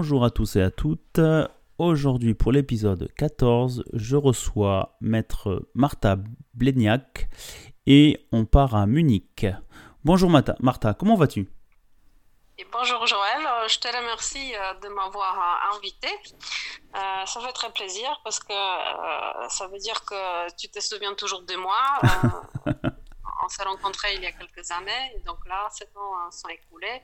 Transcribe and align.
Bonjour 0.00 0.24
à 0.24 0.30
tous 0.30 0.54
et 0.54 0.62
à 0.62 0.70
toutes. 0.70 1.18
Aujourd'hui, 1.76 2.32
pour 2.32 2.52
l'épisode 2.52 3.12
14, 3.16 3.82
je 3.92 4.14
reçois 4.14 4.96
maître 5.00 5.68
Martha 5.74 6.18
Bledniak 6.54 7.28
et 7.84 8.24
on 8.30 8.44
part 8.44 8.76
à 8.76 8.86
Munich. 8.86 9.44
Bonjour 10.04 10.30
Martha, 10.30 10.54
Martha 10.60 10.94
comment 10.94 11.16
vas-tu? 11.16 11.50
Bonjour 12.70 13.08
Joël, 13.08 13.44
euh, 13.44 13.66
je 13.66 13.80
te 13.80 13.88
remercie 13.88 14.54
euh, 14.54 14.74
de 14.74 14.88
m'avoir 14.88 15.34
euh, 15.36 15.76
invité. 15.76 16.06
ça 16.94 17.40
fait 17.40 17.52
très 17.52 17.72
plaisir 17.72 18.20
parce 18.22 18.38
que 18.38 18.54
ça 19.48 19.66
veut 19.66 19.78
dire 19.78 20.04
que 20.04 20.54
tu 20.54 20.68
te 20.68 20.78
souviens 20.78 21.14
toujours 21.14 21.42
de 21.42 21.56
moi. 21.56 21.82
on 23.44 23.48
s'est 23.48 23.64
rencontrés 23.64 24.14
il 24.14 24.22
y 24.22 24.26
a 24.26 24.32
quelques 24.32 24.70
années, 24.70 25.20
donc 25.26 25.44
là, 25.48 25.66
sept 25.72 25.90
ans 25.96 26.30
sont 26.30 26.48
écoulés. 26.50 27.02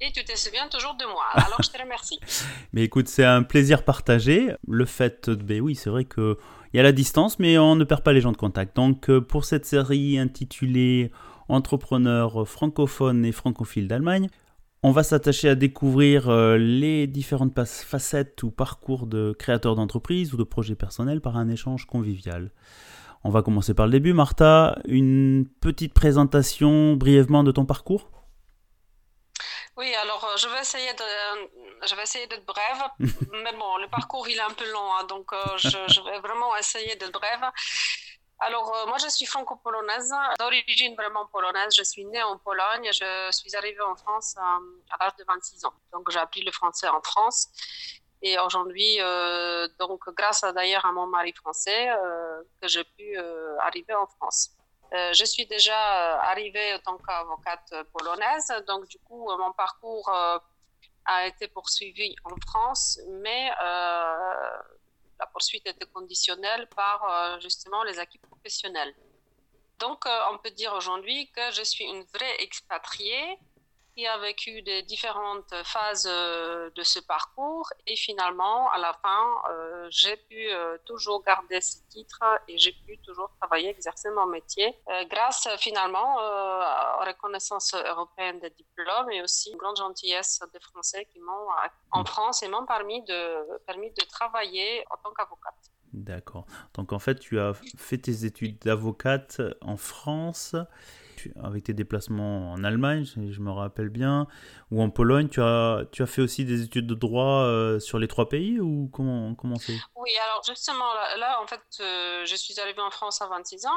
Et 0.00 0.12
tu 0.12 0.24
te 0.24 0.36
souviens 0.36 0.68
toujours 0.68 0.94
de 0.94 1.04
moi. 1.04 1.24
Alors 1.34 1.60
je 1.62 1.70
te 1.70 1.82
remercie. 1.82 2.20
mais 2.72 2.84
écoute, 2.84 3.08
c'est 3.08 3.24
un 3.24 3.42
plaisir 3.42 3.84
partagé. 3.84 4.52
Le 4.66 4.84
fait, 4.84 5.28
ben 5.30 5.60
oui, 5.60 5.74
c'est 5.74 5.90
vrai 5.90 6.04
que 6.04 6.38
il 6.72 6.76
y 6.76 6.80
a 6.80 6.82
la 6.82 6.92
distance, 6.92 7.38
mais 7.38 7.58
on 7.58 7.76
ne 7.76 7.84
perd 7.84 8.02
pas 8.02 8.12
les 8.12 8.20
gens 8.20 8.32
de 8.32 8.36
contact. 8.36 8.76
Donc 8.76 9.10
pour 9.20 9.44
cette 9.44 9.64
série 9.64 10.18
intitulée 10.18 11.10
Entrepreneurs 11.48 12.46
francophones 12.46 13.24
et 13.24 13.32
francophiles 13.32 13.88
d'Allemagne, 13.88 14.28
on 14.82 14.92
va 14.92 15.02
s'attacher 15.02 15.48
à 15.48 15.54
découvrir 15.54 16.28
euh, 16.28 16.58
les 16.58 17.06
différentes 17.06 17.58
facettes 17.64 18.42
ou 18.42 18.50
parcours 18.50 19.06
de 19.06 19.34
créateurs 19.36 19.74
d'entreprise 19.74 20.34
ou 20.34 20.36
de 20.36 20.44
projets 20.44 20.74
personnels 20.74 21.20
par 21.20 21.36
un 21.36 21.48
échange 21.48 21.86
convivial. 21.86 22.52
On 23.24 23.30
va 23.30 23.42
commencer 23.42 23.74
par 23.74 23.86
le 23.86 23.92
début. 23.92 24.12
Martha, 24.12 24.78
une 24.86 25.46
petite 25.60 25.94
présentation 25.94 26.94
brièvement 26.94 27.42
de 27.42 27.50
ton 27.50 27.64
parcours? 27.64 28.10
Oui, 29.78 29.94
alors 29.94 30.24
euh, 30.24 30.36
je 30.36 30.48
vais 30.48 30.60
essayer 30.60 30.92
de, 30.92 31.04
je 31.86 31.94
vais 31.94 32.02
essayer 32.02 32.26
d'être 32.26 32.44
brève, 32.44 32.82
mais 33.44 33.52
bon, 33.52 33.76
le 33.78 33.88
parcours 33.88 34.28
il 34.28 34.36
est 34.36 34.48
un 34.52 34.56
peu 34.60 34.70
long, 34.70 34.94
hein, 34.96 35.04
donc 35.04 35.32
euh, 35.32 35.56
je, 35.56 35.68
je, 35.94 36.00
vais 36.02 36.18
vraiment 36.20 36.54
essayer 36.56 36.94
d'être 36.96 37.12
brève. 37.12 37.50
Alors, 38.40 38.72
euh, 38.74 38.86
moi, 38.86 38.98
je 38.98 39.08
suis 39.08 39.26
franco-polonaise, 39.26 40.14
d'origine 40.38 40.94
vraiment 40.94 41.26
polonaise. 41.26 41.74
Je 41.76 41.82
suis 41.82 42.04
née 42.04 42.22
en 42.22 42.38
Pologne. 42.38 42.88
Je 42.92 43.30
suis 43.32 43.56
arrivée 43.56 43.80
en 43.80 43.96
France 43.96 44.36
euh, 44.38 44.80
à 44.90 45.04
l'âge 45.04 45.16
de 45.18 45.24
26 45.26 45.64
ans. 45.64 45.74
Donc, 45.92 46.08
j'ai 46.10 46.20
appris 46.20 46.42
le 46.42 46.52
français 46.52 46.88
en 46.88 47.02
France. 47.02 47.48
Et 48.22 48.38
aujourd'hui, 48.38 48.98
euh, 49.00 49.66
donc, 49.80 50.02
grâce 50.16 50.42
d'ailleurs 50.54 50.84
à 50.86 50.92
mon 50.92 51.06
mari 51.06 51.32
français, 51.32 51.88
que 52.60 52.68
j'ai 52.68 52.84
pu 52.84 53.16
arriver 53.60 53.94
en 53.94 54.06
France. 54.06 54.50
Je 54.92 55.24
suis 55.24 55.46
déjà 55.46 56.20
arrivée 56.22 56.74
en 56.74 56.78
tant 56.78 56.98
qu'avocate 56.98 57.74
polonaise. 57.92 58.52
Donc, 58.66 58.88
du 58.88 58.98
coup, 59.00 59.28
mon 59.38 59.52
parcours 59.52 60.08
a 60.10 61.26
été 61.26 61.48
poursuivi 61.48 62.14
en 62.24 62.36
France, 62.46 63.00
mais 63.08 63.50
la 65.18 65.26
poursuite 65.26 65.66
était 65.66 65.86
conditionnelle 65.86 66.68
par 66.68 67.04
euh, 67.04 67.40
justement 67.40 67.82
les 67.82 67.98
acquis 67.98 68.18
professionnels. 68.18 68.94
Donc, 69.78 70.06
euh, 70.06 70.20
on 70.32 70.38
peut 70.38 70.50
dire 70.50 70.72
aujourd'hui 70.74 71.30
que 71.30 71.50
je 71.52 71.62
suis 71.62 71.84
une 71.84 72.02
vraie 72.04 72.42
expatriée 72.42 73.38
qui 73.98 74.06
a 74.06 74.16
vécu 74.18 74.62
des 74.62 74.84
différentes 74.84 75.52
phases 75.64 76.08
euh, 76.08 76.70
de 76.76 76.84
ce 76.84 77.00
parcours 77.00 77.68
et 77.84 77.96
finalement, 77.96 78.70
à 78.70 78.78
la 78.78 78.92
fin, 79.02 79.24
euh, 79.50 79.88
j'ai 79.90 80.16
pu 80.16 80.36
euh, 80.38 80.78
toujours 80.84 81.24
garder 81.24 81.60
ce 81.60 81.78
titre 81.88 82.20
et 82.46 82.56
j'ai 82.58 82.70
pu 82.86 82.96
toujours 82.98 83.28
travailler, 83.40 83.70
exercer 83.70 84.08
mon 84.10 84.26
métier 84.26 84.78
grâce 85.10 85.48
finalement 85.58 86.16
aux 86.16 87.04
reconnaissances 87.04 87.74
européennes 87.74 88.38
des 88.38 88.50
diplômes 88.50 89.10
et 89.10 89.20
aussi 89.20 89.50
une 89.50 89.56
grande 89.56 89.76
gentillesse 89.76 90.40
des 90.52 90.60
Français 90.60 91.04
qui 91.12 91.18
m'ont 91.18 91.48
en 91.90 92.04
France 92.04 92.44
et 92.44 92.48
m'ont 92.48 92.66
permis 92.66 93.02
de, 93.02 93.58
permis 93.66 93.90
de 93.90 94.04
travailler 94.04 94.84
en 94.90 94.96
tant 95.02 95.12
qu'avocate. 95.12 95.72
D'accord. 95.92 96.46
Donc 96.74 96.92
en 96.92 96.98
fait, 96.98 97.18
tu 97.18 97.40
as 97.40 97.54
fait 97.76 97.98
tes 97.98 98.24
études 98.24 98.58
d'avocate 98.60 99.40
en 99.60 99.76
France 99.76 100.54
avec 101.42 101.64
tes 101.64 101.74
déplacements 101.74 102.52
en 102.52 102.64
Allemagne, 102.64 103.04
je 103.04 103.40
me 103.40 103.50
rappelle 103.50 103.88
bien, 103.88 104.26
ou 104.70 104.82
en 104.82 104.90
Pologne, 104.90 105.28
tu 105.28 105.40
as, 105.40 105.84
tu 105.92 106.02
as 106.02 106.06
fait 106.06 106.22
aussi 106.22 106.44
des 106.44 106.62
études 106.62 106.86
de 106.86 106.94
droit 106.94 107.42
euh, 107.42 107.78
sur 107.80 107.98
les 107.98 108.08
trois 108.08 108.28
pays 108.28 108.60
ou 108.60 108.88
comment 108.92 109.34
comment 109.34 109.56
c'est? 109.56 109.76
Oui, 109.96 110.10
alors 110.24 110.42
justement 110.46 110.92
là, 111.18 111.40
en 111.42 111.46
fait, 111.46 111.60
euh, 111.80 112.24
je 112.24 112.36
suis 112.36 112.58
arrivée 112.60 112.82
en 112.82 112.90
France 112.90 113.20
à 113.22 113.26
26 113.28 113.66
ans 113.66 113.70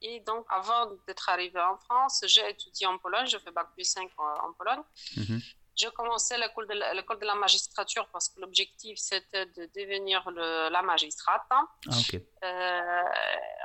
et, 0.00 0.20
donc 0.26 0.44
avant 0.48 0.90
d'être 1.06 1.28
arrivée 1.28 1.60
en 1.60 1.76
France, 1.76 2.24
j'ai 2.26 2.48
étudié 2.48 2.86
en 2.86 2.98
Pologne, 2.98 3.26
je 3.26 3.38
fais 3.38 3.50
bac 3.50 3.68
plus 3.74 3.84
5 3.84 4.10
en, 4.18 4.52
Pologne. 4.52 4.82
Mhm. 5.16 5.40
J'ai 5.78 5.92
commencé 5.92 6.36
l'école 6.36 6.66
de, 6.66 7.24
la 7.24 7.34
magistrature 7.36 8.08
parce 8.12 8.28
que 8.28 8.40
l'objectif 8.40 8.98
c'était 8.98 9.46
de 9.46 9.70
devenir 9.76 10.28
la 10.32 10.82
magistrate. 10.82 11.46
Ah, 11.50 11.62
euh, 12.42 13.02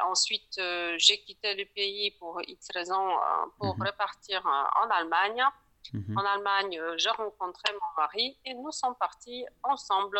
ensuite, 0.04 0.56
euh, 0.60 0.94
j'ai 1.00 1.20
quitté 1.24 1.56
le 1.56 1.66
pays 1.66 2.12
pour 2.12 2.40
X 2.48 2.68
raisons 2.72 3.10
euh, 3.10 3.46
pour 3.58 3.76
mhm. 3.76 3.88
repartir 3.88 4.46
en 4.46 4.90
Allemagne. 4.92 5.44
Mhm. 5.92 6.16
En 6.16 6.24
Allemagne, 6.24 6.80
j'ai 6.98 7.10
rencontré 7.10 7.74
mon 7.74 8.02
mari 8.04 8.38
et 8.46 8.54
nous 8.54 8.72
sommes 8.72 8.96
partis 8.96 9.44
ensemble 9.64 10.20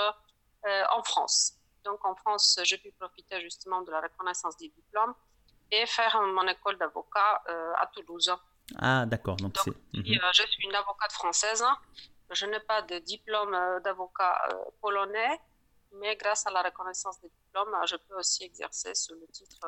en 0.66 1.04
France. 1.04 1.54
Donc 1.86 2.04
en 2.06 2.16
France, 2.16 2.60
j'ai 2.64 2.80
pu 2.80 2.92
profiter 2.94 3.40
justement 3.40 3.82
de 3.84 3.92
la 3.92 4.02
reconnaissance 4.02 4.58
des 4.58 4.70
diplômes 4.70 5.14
et 5.70 5.86
faire 5.86 6.20
mon 6.22 6.48
école 6.48 6.78
d'avocat 6.80 7.44
à 7.78 7.86
Toulouse. 7.94 8.34
Ah, 8.78 9.06
d'accord. 9.06 9.38
Donc, 9.38 9.56
mhm. 9.66 9.74
euh, 9.98 10.32
je 10.34 10.44
suis 10.48 10.64
une 10.66 10.76
avocate 10.76 11.12
française. 11.12 11.64
Je 12.32 12.46
n'ai 12.46 12.60
pas 12.62 12.82
de 12.82 13.00
diplôme 13.00 13.54
euh, 13.54 13.80
d'avocat 13.82 14.42
euh, 14.50 14.56
polonais, 14.82 15.40
mais 16.00 16.16
grâce 16.16 16.48
à 16.48 16.52
la 16.52 16.64
reconnaissance 16.64 17.20
des 17.22 17.30
diplômes, 17.30 17.76
je 17.86 17.96
peux 17.96 18.16
aussi 18.18 18.44
exercer 18.46 18.96
sous 18.96 19.14
le 19.14 19.28
titre 19.32 19.60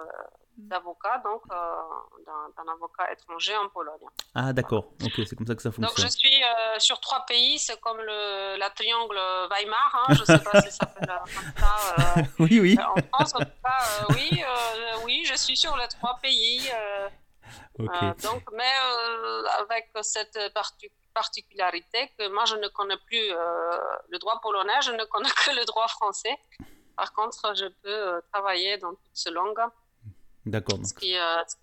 d'avocat, 0.58 1.22
donc 1.24 1.44
d'un 1.48 2.74
avocat 2.74 3.12
étranger 3.12 3.56
en 3.58 3.70
Pologne. 3.70 4.08
Ah, 4.34 4.52
d'accord. 4.52 4.86
Ok, 5.04 5.22
c'est 5.28 5.36
comme 5.36 5.46
ça 5.46 5.54
que 5.54 5.62
ça 5.62 5.72
fonctionne. 5.72 5.96
Donc, 5.96 6.00
je 6.00 6.08
suis 6.08 6.42
sur 6.80 7.00
trois 7.00 7.24
pays. 7.28 7.60
C'est 7.60 7.80
comme 7.80 8.00
le, 8.00 8.58
la 8.58 8.72
triangle 8.72 9.20
Weimar. 9.52 10.08
Hein. 10.08 10.16
Je 10.16 10.22
ne 10.22 10.26
sais 10.26 10.40
pas 10.40 10.62
si 10.62 10.72
ça 10.72 10.78
s'appelle 10.78 11.08
comme 11.08 11.64
ça. 11.64 12.16
oui, 12.40 12.60
oui. 12.60 12.78
en 12.80 12.96
France, 13.14 13.36
en 13.36 13.40
tout 13.40 13.62
cas, 13.64 14.08
oui, 14.10 14.42
oui, 15.04 15.26
je 15.26 15.36
suis 15.36 15.58
sur 15.58 15.78
les 15.78 15.88
trois 15.90 16.18
pays. 16.24 16.68
Euh, 17.80 18.14
donc, 18.24 18.44
mais 18.54 18.64
euh, 18.64 19.44
avec 19.60 19.90
cette 20.02 20.40
particularité 21.14 22.12
que 22.18 22.28
moi, 22.34 22.46
je 22.46 22.56
ne 22.56 22.68
connais 22.70 22.98
plus 23.06 23.32
euh, 23.32 23.78
le 24.10 24.18
droit 24.18 24.40
polonais, 24.42 24.82
je 24.82 24.92
ne 24.92 25.04
connais 25.12 25.30
que 25.30 25.52
le 25.52 25.66
droit 25.66 25.88
français. 25.88 26.36
Par 26.96 27.14
contre, 27.14 27.54
je 27.56 27.66
peux 27.84 28.22
travailler 28.32 28.78
dans 28.78 28.92
toutes 28.92 29.00
ces 29.14 29.32
langues. 29.32 29.60
D'accord. 30.46 30.78
Ce, 30.86 30.94
qui, 30.94 31.16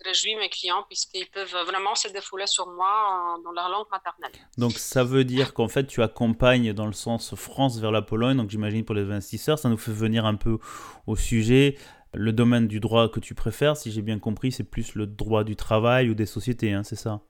réjouit 0.05 0.35
mes 0.35 0.49
clients 0.49 0.83
puisqu'ils 0.89 1.29
peuvent 1.31 1.55
vraiment 1.67 1.95
se 1.95 2.09
défouler 2.09 2.49
sur 2.49 2.67
moi 2.67 3.39
dans 3.45 3.53
leur 3.53 3.69
langue 3.69 3.87
maternelle. 3.93 4.33
Donc 4.59 4.73
ça 4.73 5.05
veut 5.05 5.23
dire 5.23 5.55
qu'en 5.55 5.69
fait 5.69 5.87
tu 5.87 6.03
accompagnes 6.03 6.73
dans 6.73 6.87
le 6.87 6.93
sens 6.93 7.37
France 7.37 7.79
vers 7.79 7.93
la 7.93 8.03
Pologne, 8.03 8.37
donc 8.37 8.51
j'imagine 8.51 8.85
pour 8.85 8.97
les 8.97 9.09
investisseurs, 9.09 9.57
ça 9.61 9.69
nous 9.69 9.77
fait 9.77 9.93
venir 9.93 10.27
un 10.27 10.35
peu 10.35 10.59
au 11.07 11.15
sujet. 11.15 11.79
Le 12.15 12.33
domaine 12.33 12.69
du 12.69 12.79
droit 12.79 13.09
que 13.09 13.21
tu 13.21 13.35
préfères, 13.35 13.77
si 13.77 13.91
j'ai 13.91 14.03
bien 14.03 14.19
compris, 14.19 14.53
c'est 14.53 14.65
plus 14.65 14.95
le 14.95 15.07
droit 15.07 15.45
du 15.45 15.57
travail 15.57 16.11
ou 16.11 16.15
des 16.15 16.27
sociétés, 16.27 16.73
hein, 16.73 16.83
c'est 16.85 16.97
ça? 16.97 17.21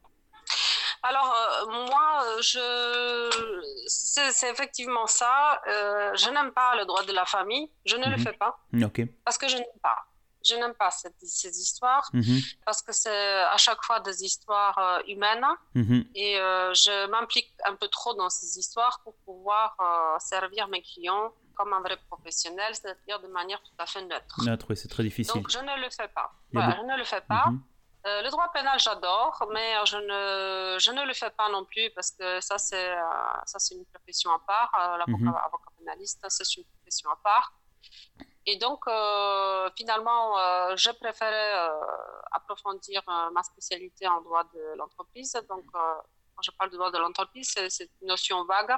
Alors, 1.02 1.34
euh, 1.34 1.86
moi, 1.86 2.22
je... 2.40 3.30
c'est 3.86 4.50
effectivement 4.50 5.06
ça. 5.06 5.60
Euh, 5.66 6.14
je 6.14 6.30
n'aime 6.30 6.52
pas 6.52 6.76
le 6.76 6.84
droit 6.84 7.04
de 7.04 7.12
la 7.12 7.24
famille. 7.24 7.70
Je 7.84 7.96
ne 7.96 8.06
le 8.06 8.16
mhm. 8.16 8.22
fais 8.22 8.32
pas. 8.32 8.60
Parce 9.24 9.38
que 9.38 9.48
je 9.48 9.56
n'aime 9.56 9.78
pas. 9.82 9.96
Je 10.44 10.56
n'aime 10.56 10.74
pas 10.74 10.90
ces 10.90 11.60
histoires 11.60 12.10
mhm. 12.12 12.40
parce 12.64 12.82
que 12.82 12.92
c'est 12.92 13.42
à 13.44 13.56
chaque 13.58 13.80
fois 13.84 14.00
des 14.00 14.24
histoires 14.24 14.76
euh, 14.76 14.98
humaines 15.06 15.46
mhm. 15.76 16.04
et 16.16 16.34
je 16.34 17.06
m'implique 17.06 17.54
un 17.64 17.76
peu 17.76 17.86
trop 17.86 18.14
dans 18.14 18.28
ces 18.28 18.58
histoires 18.58 19.00
pour 19.04 19.14
pouvoir 19.24 19.76
servir 20.18 20.66
mes 20.66 20.82
clients 20.82 21.32
comme 21.52 21.72
un 21.72 21.80
vrai 21.80 21.96
professionnel, 22.08 22.74
c'est-à-dire 22.74 23.20
de 23.20 23.28
manière 23.28 23.60
tout 23.62 23.74
à 23.78 23.86
fait 23.86 24.02
neutre. 24.02 24.36
Neutre, 24.44 24.66
oui, 24.70 24.76
c'est 24.76 24.88
très 24.88 25.02
difficile. 25.02 25.34
Donc 25.34 25.50
je 25.50 25.58
ne 25.58 25.80
le 25.80 25.90
fais 25.90 26.08
pas. 26.08 26.32
Voilà, 26.52 26.76
je 26.76 26.82
ne 26.82 26.96
le 26.96 27.04
fais 27.04 27.20
pas. 27.22 27.46
Mhm. 27.46 27.62
Euh, 28.04 28.22
le 28.22 28.30
droit 28.30 28.50
pénal, 28.52 28.78
j'adore, 28.80 29.48
mais 29.52 29.74
je 29.84 29.96
ne, 29.96 30.78
je 30.78 30.90
ne 30.90 31.06
le 31.06 31.14
fais 31.14 31.30
pas 31.30 31.48
non 31.50 31.64
plus 31.64 31.88
parce 31.90 32.10
que 32.10 32.40
ça, 32.40 32.58
c'est 32.58 32.90
euh, 32.90 33.00
ça 33.46 33.60
c'est 33.60 33.76
une 33.76 33.84
profession 33.86 34.32
à 34.32 34.40
part. 34.40 34.72
Euh, 34.74 34.96
l'avocat 34.96 35.38
avocat 35.46 35.70
pénaliste, 35.78 36.24
c'est 36.28 36.56
une 36.56 36.64
profession 36.64 37.10
à 37.10 37.16
part. 37.16 37.52
Et 38.44 38.56
donc, 38.56 38.80
finalement, 39.76 40.34
je 40.74 40.90
préférais 40.90 41.52
approfondir 42.32 43.00
ma 43.06 43.42
spécialité 43.44 44.08
en 44.08 44.20
droit 44.20 44.42
de 44.52 44.76
l'entreprise. 44.76 45.32
Donc, 45.48 45.64
quand 45.72 46.42
je 46.42 46.50
parle 46.50 46.70
de 46.70 46.76
droit 46.76 46.90
de 46.90 46.98
l'entreprise, 46.98 47.54
c'est 47.68 47.88
une 48.00 48.08
notion 48.08 48.44
vague 48.44 48.76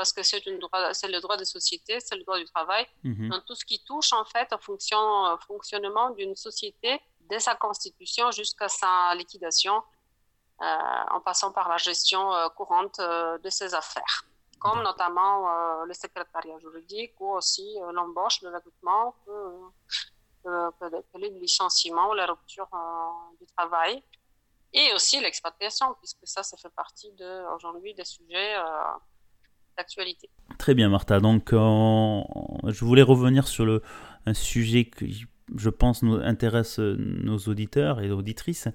parce 0.00 0.14
que 0.14 0.22
c'est 0.22 0.42
le 0.46 1.20
droit 1.20 1.36
des 1.36 1.44
sociétés, 1.44 2.00
c'est 2.00 2.16
le 2.16 2.24
droit 2.24 2.38
du 2.38 2.46
travail, 2.46 2.86
mhm. 3.04 3.28
dans 3.28 3.40
tout 3.42 3.54
ce 3.54 3.66
qui 3.66 3.78
touche 3.84 4.14
en 4.14 4.24
fait 4.24 4.50
au 4.54 4.60
fonction, 4.68 5.02
fonctionnement 5.46 6.08
d'une 6.18 6.34
société 6.34 6.98
dès 7.28 7.38
sa 7.38 7.54
constitution 7.54 8.30
jusqu'à 8.30 8.70
sa 8.70 9.14
liquidation, 9.14 9.76
euh, 10.62 11.16
en 11.16 11.20
passant 11.20 11.52
par 11.52 11.68
la 11.68 11.76
gestion 11.76 12.32
euh, 12.32 12.48
courante 12.48 12.98
euh, 12.98 13.36
de 13.44 13.50
ses 13.58 13.74
affaires. 13.74 14.16
comme 14.58 14.82
notamment 14.90 15.34
le 15.90 15.94
secrétariat 16.02 16.58
juridique 16.64 17.14
ou 17.20 17.28
aussi 17.38 17.66
l'embauche, 17.96 18.36
le 18.42 18.50
recrutement, 18.56 19.04
que, 20.44 21.18
les 21.22 21.30
licenciements, 21.44 22.12
la 22.20 22.26
rupture 22.32 22.70
du 23.40 23.46
travail 23.56 23.94
et 24.78 24.86
aussi 24.94 25.16
l'expatriation, 25.24 25.86
puisque 26.00 26.24
ça, 26.34 26.42
ça 26.42 26.56
fait 26.62 26.74
partie 26.84 27.12
de, 27.12 27.30
aujourd'hui 27.54 27.92
des 28.00 28.08
sujets 28.16 28.52
Très 30.58 30.74
bien, 30.74 30.88
Martha. 30.88 31.20
Donc, 31.20 31.50
je 31.52 32.84
voulais 32.84 33.02
revenir 33.02 33.48
sur 33.48 33.64
le, 33.64 33.82
un 34.26 34.34
sujet 34.34 34.84
que 34.84 35.06
je 35.56 35.68
pense 35.68 36.02
intéresse 36.02 36.78
nos 36.78 37.38
auditeurs 37.38 38.00
et 38.00 38.10
auditrices, 38.10 38.68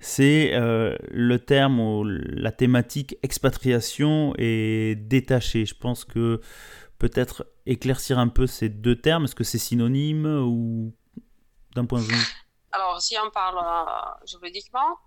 c'est 0.00 0.50
euh, 0.54 0.96
le 1.10 1.38
terme 1.38 1.80
ou 1.80 2.04
la 2.04 2.52
thématique 2.52 3.16
expatriation 3.22 4.34
et 4.38 4.96
détaché. 4.96 5.66
Je 5.66 5.74
pense 5.74 6.04
que 6.04 6.40
peut-être 6.98 7.46
éclaircir 7.66 8.18
un 8.18 8.28
peu 8.28 8.46
ces 8.46 8.68
deux 8.68 8.96
termes, 8.96 9.24
est-ce 9.24 9.34
que 9.34 9.44
c'est 9.44 9.58
synonyme 9.58 10.26
ou 10.26 10.94
d'un 11.74 11.84
point 11.84 12.00
de 12.00 12.06
vue 12.06 12.24
Alors, 12.76 13.00
si 13.00 13.16
on 13.18 13.30
parle 13.30 13.58
euh, 13.58 14.26
juridiquement, 14.26 14.98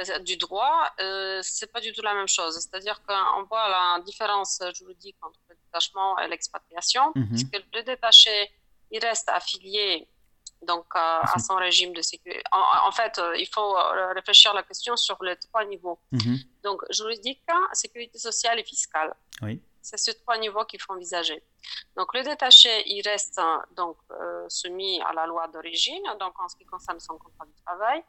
euh, 0.00 0.18
du 0.30 0.36
droit, 0.36 0.78
euh, 1.00 1.38
c'est 1.42 1.70
pas 1.72 1.80
du 1.80 1.92
tout 1.92 2.02
la 2.02 2.12
même 2.12 2.26
chose. 2.26 2.54
C'est-à-dire 2.56 3.00
qu'on 3.06 3.44
voit 3.44 3.68
la 3.68 4.02
différence 4.04 4.60
juridique 4.76 5.16
entre 5.22 5.38
le 5.48 5.54
détachement 5.54 6.18
et 6.18 6.26
l'expatriation, 6.26 7.12
mhm. 7.14 7.28
puisque 7.28 7.62
le 7.72 7.82
détaché, 7.84 8.50
il 8.90 8.98
reste 8.98 9.28
affilié 9.28 10.08
donc 10.66 10.86
à 10.94 11.38
son 11.46 11.56
régime 11.56 11.92
de 11.92 12.00
sécurité. 12.00 12.42
En, 12.88 12.90
fait, 12.90 13.20
il 13.36 13.46
faut 13.46 13.74
réfléchir 14.14 14.52
à 14.52 14.54
la 14.54 14.62
question 14.62 14.96
sur 14.96 15.22
les 15.22 15.36
trois 15.36 15.64
niveaux. 15.66 15.98
Mhm. 16.10 16.38
Donc, 16.62 16.82
juridique, 16.90 17.42
sécurité 17.74 18.18
sociale 18.18 18.58
et 18.58 18.64
fiscale. 18.64 19.14
Oui. 19.42 19.60
C'est 19.86 19.98
ces 19.98 20.14
trois 20.22 20.38
niveaux 20.38 20.64
qu'il 20.64 20.80
faut 20.80 20.94
envisager. 20.94 21.42
Donc, 21.96 22.08
le 22.14 22.22
détaché, 22.22 22.72
il 22.86 23.02
reste 23.02 23.40
donc 23.76 23.98
euh, 24.10 24.46
soumis 24.48 25.00
à 25.02 25.12
la 25.12 25.26
loi 25.26 25.46
d'origine, 25.48 26.06
donc 26.18 26.34
en 26.40 26.48
ce 26.48 26.56
qui 26.56 26.64
concerne 26.64 27.00
son 27.00 27.18
contrat 27.18 27.44
de 27.44 27.56
travail 27.66 28.02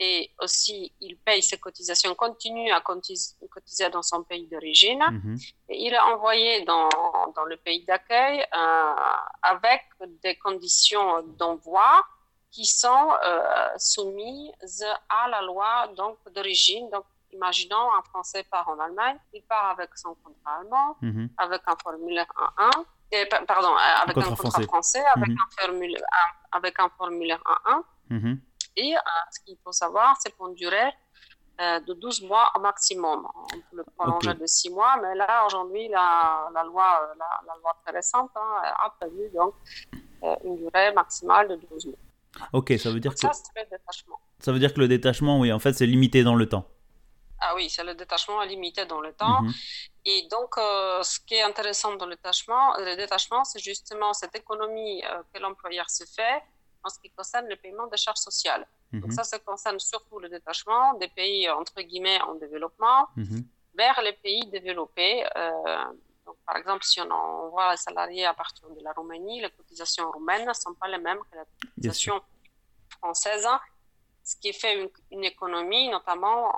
et 0.00 0.30
aussi 0.40 0.92
il 1.00 1.16
paye 1.16 1.42
ses 1.42 1.58
cotisations, 1.58 2.14
continue 2.14 2.72
à 2.72 2.80
cotiser 2.80 3.90
dans 3.90 4.02
son 4.02 4.22
pays 4.24 4.46
d'origine. 4.46 5.02
Mhm. 5.10 5.38
et 5.68 5.86
Il 5.86 5.92
est 5.94 6.00
envoyé 6.14 6.64
dans, 6.64 6.88
dans 7.34 7.44
le 7.44 7.56
pays 7.56 7.84
d'accueil 7.84 8.40
euh, 8.40 8.94
avec 9.42 9.82
des 10.22 10.36
conditions 10.36 11.22
d'envoi 11.38 12.04
qui 12.50 12.64
sont 12.64 13.08
euh, 13.24 13.68
soumises 13.78 14.86
à 15.08 15.28
la 15.28 15.42
loi 15.42 15.88
donc 15.96 16.18
d'origine. 16.32 16.88
Donc, 16.90 17.04
imaginons 17.34 17.88
un 17.98 18.02
Français 18.02 18.44
part 18.50 18.68
en 18.68 18.78
Allemagne, 18.78 19.18
il 19.32 19.42
part 19.42 19.70
avec 19.70 19.90
son 19.96 20.14
contrat 20.14 20.60
allemand, 20.60 20.96
mhm. 21.02 21.28
avec 21.38 21.62
un 21.66 21.76
formulaire 21.82 22.26
1-1, 22.58 22.84
et, 23.12 23.28
pardon, 23.46 23.74
avec 24.02 24.16
un 24.16 24.34
contrat 24.34 24.62
français, 24.62 25.04
avec, 25.14 25.28
mhm. 25.28 25.36
un 25.36 25.62
formulaire, 25.62 26.02
avec 26.52 26.80
un 26.80 26.88
formulaire 26.96 27.42
1-1. 28.10 28.38
Et 28.76 28.94
euh, 28.94 28.98
ce 29.30 29.40
qu'il 29.44 29.56
faut 29.62 29.72
savoir, 29.72 30.16
c'est 30.20 30.36
qu'on 30.36 30.48
durée 30.48 30.90
euh, 31.60 31.80
de 31.80 31.94
12 31.94 32.22
mois 32.22 32.50
au 32.56 32.60
maximum. 32.60 33.26
On 33.34 33.56
peut 33.56 33.76
le 33.76 33.84
prolonger 33.96 34.34
de 34.34 34.46
6 34.46 34.70
mois, 34.70 34.96
mais 35.00 35.14
là, 35.14 35.46
aujourd'hui, 35.46 35.88
la, 35.88 36.50
la, 36.52 36.64
loi, 36.64 37.00
euh, 37.02 37.14
la, 37.46 37.54
loi 37.62 37.76
très 37.84 37.94
récente 37.94 38.30
hein, 38.34 38.62
a 38.84 38.90
prévu 38.90 39.30
donc, 39.34 39.54
une 40.44 40.56
durée 40.56 40.92
maximale 40.92 41.48
de 41.48 41.56
12 41.70 41.86
mois. 41.86 41.94
Ok, 42.52 42.74
ça 42.78 42.90
veut 42.90 42.98
dire 42.98 43.14
que... 43.14 43.20
Ça, 43.20 43.30
le 43.56 43.70
détachement. 43.70 44.18
Ça 44.40 44.52
veut 44.52 44.58
dire 44.58 44.74
que 44.74 44.80
le 44.80 44.88
détachement, 44.88 45.38
oui, 45.38 45.52
en 45.52 45.60
fait, 45.60 45.72
c'est 45.72 45.86
limité 45.86 46.24
dans 46.24 46.34
le 46.34 46.48
temps. 46.48 46.66
Ah 47.46 47.54
oui, 47.54 47.68
c'est 47.68 47.84
le 47.84 47.94
détachement 47.94 48.42
limité 48.42 48.86
dans 48.86 49.00
le 49.00 49.12
temps. 49.12 49.42
Mhm. 49.42 49.52
Et 50.06 50.20
donc, 50.30 50.50
ce 50.56 51.18
qui 51.26 51.34
est 51.34 51.42
intéressant 51.42 51.94
dans 51.96 52.06
le 52.06 52.16
détachement, 52.16 52.76
le 52.78 52.94
détachement 52.96 53.42
c'est 53.44 53.62
justement 53.70 54.12
cette 54.12 54.34
économie 54.42 55.02
que 55.32 55.38
l'employeur 55.40 55.88
se 55.98 56.04
fait 56.16 56.42
en 56.84 56.90
ce 56.90 56.98
qui 57.00 57.10
concerne 57.10 57.46
le 57.48 57.56
paiement 57.56 57.86
des 57.86 57.96
charges 57.96 58.18
sociales. 58.18 58.66
Donc 58.92 59.10
mhm. 59.10 59.12
ça, 59.12 59.24
ça 59.24 59.38
concerne 59.38 59.80
surtout 59.80 60.18
le 60.18 60.28
détachement 60.28 60.94
des 60.94 61.08
pays, 61.08 61.48
entre 61.50 61.80
guillemets, 61.80 62.20
en 62.22 62.34
développement 62.34 63.08
mhm. 63.16 63.44
vers 63.74 64.00
les 64.02 64.12
pays 64.12 64.46
développés. 64.46 65.24
Euh, 65.36 65.84
donc, 66.26 66.36
par 66.46 66.56
exemple, 66.56 66.84
si 66.84 67.00
on 67.00 67.10
envoie 67.10 67.72
les 67.72 67.76
salariés 67.76 68.26
à 68.26 68.34
partir 68.34 68.68
de 68.70 68.82
la 68.82 68.92
Roumanie, 68.92 69.40
les 69.40 69.50
cotisations 69.50 70.10
roumaines 70.12 70.46
ne 70.46 70.52
sont 70.52 70.74
pas 70.74 70.88
les 70.88 70.98
mêmes 70.98 71.18
que 71.30 71.38
les 71.38 71.68
cotisations 71.68 72.20
françaises 72.98 73.48
ce 74.26 74.36
qui 74.36 74.54
fait 74.54 74.90
une, 75.10 75.24
économie, 75.24 75.90
notamment 75.90 76.50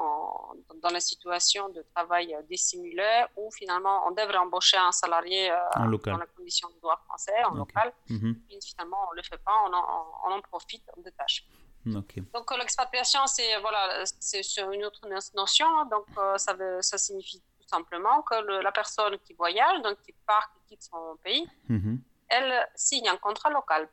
dans 0.83 0.91
les 0.91 1.01
situations 1.01 1.69
de 1.71 1.83
travail 1.95 2.37
dissimulé, 2.49 3.25
où 3.37 3.51
finalement 3.53 4.07
on 4.07 4.11
devrait 4.11 4.39
embaucher 4.39 4.77
un 4.77 4.93
salarié 4.93 5.51
euh, 5.51 5.57
dans 5.77 6.19
les 6.19 6.27
conditions 6.37 6.69
de 6.69 6.79
droit 6.81 7.01
français, 7.07 7.45
en 7.45 7.55
local, 7.55 7.93
mhm. 8.09 8.41
et 8.51 8.59
finalement 8.61 8.99
on 9.09 9.13
ne 9.13 9.17
le 9.17 9.23
fait 9.23 9.39
pas, 9.39 9.53
on 9.67 10.33
en, 10.33 10.41
profite, 10.43 10.85
on 10.97 11.01
détache. 11.01 11.47
Donc 11.85 12.57
l'expatriation, 12.59 13.27
c'est 13.27 13.61
voilà, 13.61 14.05
c'est 14.19 14.43
une 14.75 14.85
autre 14.85 15.07
notion. 15.35 15.69
Donc 15.87 16.07
euh, 16.19 16.37
ça, 16.37 16.53
veut, 16.55 16.83
ça 16.83 16.99
signifie 16.99 17.41
tout 17.61 17.69
simplement 17.69 18.23
que 18.23 18.35
la 18.63 18.73
personne 18.73 19.17
qui 19.25 19.35
voyage, 19.35 19.81
donc 19.83 20.01
qui 20.03 20.13
part, 20.27 20.51
qui 20.53 20.61
quitte 20.69 20.83
son 20.83 21.17
pays, 21.23 21.49
mhm. 21.69 22.01
elle 22.29 22.69
signe 22.75 23.09
un 23.09 23.17
contrat 23.17 23.51
local. 23.51 23.89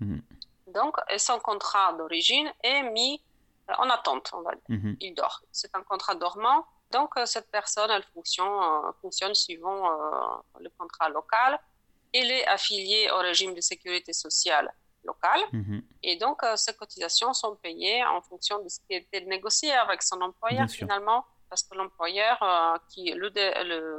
Mhm. 0.00 0.22
Donc, 0.74 0.96
son 1.16 1.38
contrat 1.38 1.92
d'origine 1.94 2.52
est 2.62 2.82
mis 2.90 3.14
euh, 3.14 3.27
en 3.76 3.90
attente, 3.90 4.30
on 4.32 4.42
va 4.42 4.52
dire. 4.52 4.64
Mhm. 4.68 4.96
Il 5.00 5.14
dort. 5.14 5.42
C'est 5.52 5.74
un 5.74 5.82
contrat 5.82 6.14
dormant. 6.14 6.64
Donc, 6.90 7.10
euh, 7.16 7.26
cette 7.26 7.50
personne, 7.50 7.90
elle 7.90 8.04
fonctionne, 8.14 8.46
euh, 8.48 8.92
fonctionne 9.02 9.34
suivant 9.34 9.88
le 10.58 10.70
contrat 10.78 11.08
local. 11.10 11.58
Elle 12.12 12.30
est 12.30 12.46
affiliée 12.46 13.10
au 13.10 13.18
régime 13.18 13.54
de 13.54 13.60
sécurité 13.60 14.12
sociale 14.12 14.72
local. 15.04 15.40
Mhm. 15.52 15.82
Et 16.02 16.16
donc, 16.16 16.42
ces 16.56 16.74
cotisations 16.74 17.32
sont 17.34 17.56
payées 17.56 18.04
en 18.04 18.20
fonction 18.22 18.62
de 18.62 18.68
ce 18.68 18.80
qui 18.80 18.94
a 18.94 18.98
été 18.98 19.20
négocié 19.26 19.72
avec 19.72 20.02
son 20.02 20.20
employeur 20.20 20.68
finalement. 20.68 21.24
Parce 21.50 21.62
que 21.62 21.74
l'employeur 21.74 22.38
qui 22.88 23.14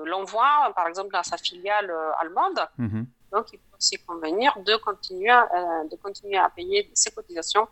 l'envoie, 0.05 0.71
par 0.75 0.87
exemple, 0.87 1.11
dans 1.11 1.23
sa 1.23 1.37
filiale 1.37 1.91
allemande, 2.19 2.67
mhm. 2.77 3.07
Donc, 3.31 3.47
il 3.53 3.59
peut 3.59 3.77
aussi 3.77 3.97
convenir 4.05 4.57
de 4.59 4.75
continuer, 4.77 5.31
euh, 5.31 5.87
de 5.89 5.95
continuer 5.97 6.37
à 6.37 6.49
payer 6.49 6.89
ses 6.93 7.11
cotisations 7.11 7.67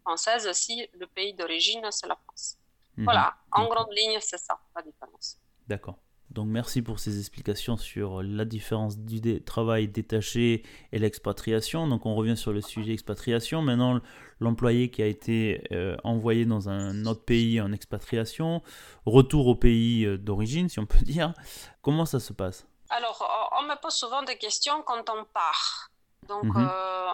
françaises 0.00 0.50
si 0.52 0.88
le 0.98 1.06
pays 1.06 1.34
d'origine, 1.34 1.86
c'est 1.90 2.06
la 2.06 2.16
France. 2.16 2.58
Mhm. 2.96 3.04
Voilà, 3.04 3.34
en 3.52 3.66
grande 3.66 3.92
ligne, 3.92 4.18
c'est 4.20 4.38
ça 4.38 4.58
la 4.74 4.82
différence. 4.82 5.38
D'accord. 5.68 5.98
Donc 6.30 6.46
merci 6.46 6.80
pour 6.80 7.00
ces 7.00 7.18
explications 7.18 7.76
sur 7.76 8.22
la 8.22 8.44
différence 8.44 8.98
du 8.98 9.42
travail 9.42 9.88
détaché 9.88 10.62
et 10.92 10.98
l'expatriation. 10.98 11.88
Donc 11.88 12.06
on 12.06 12.14
revient 12.14 12.36
sur 12.36 12.52
le 12.52 12.60
sujet 12.60 12.92
expatriation. 12.92 13.62
Maintenant, 13.62 14.00
l'employé 14.38 14.90
qui 14.90 15.02
a 15.02 15.06
été 15.06 15.64
euh, 15.72 15.96
envoyé 16.04 16.44
dans 16.44 16.68
un 16.68 17.04
autre 17.06 17.24
pays 17.24 17.60
en 17.60 17.72
expatriation, 17.72 18.62
retour 19.06 19.48
au 19.48 19.56
pays 19.56 20.04
euh, 20.04 20.18
d'origine, 20.18 20.68
si 20.68 20.78
on 20.78 20.86
peut 20.86 20.98
dire, 21.02 21.34
comment 21.82 22.06
ça 22.06 22.20
se 22.20 22.32
passe? 22.32 22.64
Alors, 22.90 23.50
on 23.60 23.64
me 23.64 23.80
pose 23.80 23.94
souvent 23.94 24.22
des 24.22 24.36
questions 24.36 24.82
quand 24.82 25.08
on 25.10 25.24
part. 25.24 25.89
Donc, 26.30 26.44
mhm. 26.44 26.64
euh, 26.64 27.12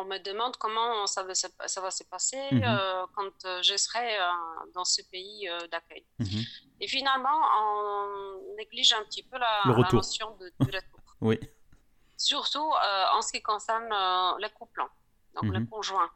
on, 0.00 0.04
me 0.06 0.18
demande 0.18 0.56
comment 0.56 1.06
ça 1.06 1.22
va, 1.22 1.34
ça 1.34 1.80
va 1.80 1.90
se 1.92 2.02
passer 2.02 2.42
mhm. 2.50 2.64
euh, 2.64 3.06
quand 3.14 3.44
euh, 3.44 3.62
je 3.62 3.76
serai 3.76 4.18
dans 4.74 4.84
ce 4.84 5.02
pays 5.02 5.48
d'accueil. 5.70 6.04
Mhm. 6.18 6.42
Et 6.80 6.88
finalement, 6.88 7.38
on 7.60 8.56
néglige 8.56 8.92
un 8.92 9.04
petit 9.04 9.22
peu 9.22 9.38
la, 9.38 9.62
notion 9.92 10.36
de, 10.40 10.52
du 10.58 10.76
retour. 10.76 11.00
oui. 11.20 11.38
Surtout 12.16 12.70
en 13.14 13.22
ce 13.22 13.32
qui 13.32 13.40
concerne 13.40 13.88
les 14.40 14.50
couples, 14.50 14.84
donc 15.34 15.54
les 15.54 15.64
conjoints 15.66 16.10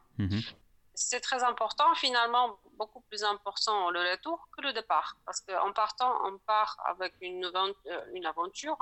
c'est 0.97 1.19
très 1.19 1.43
important, 1.43 1.93
finalement, 1.95 2.57
beaucoup 2.77 3.01
plus 3.01 3.23
important 3.25 3.89
le 3.89 3.99
retour 4.11 4.47
que 4.55 4.61
le 4.61 4.71
départ. 4.71 5.17
Parce 5.25 5.41
qu'en 5.41 5.73
partant, 5.73 6.13
on 6.25 6.37
part 6.37 6.77
avec 6.85 7.13
une, 7.19 7.51
une 8.13 8.25
aventure, 8.25 8.77